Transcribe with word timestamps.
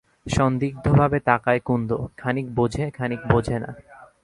সন্দিগ্ধভাবে 0.25 1.17
তাকায় 1.19 1.61
কুন্দ, 1.65 1.89
খানিক 2.17 2.47
বোঝে 2.49 2.85
খানিক 2.91 3.21
বোঝে 3.31 3.57
না। 3.59 3.69